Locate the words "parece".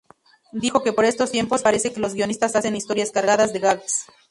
1.61-1.93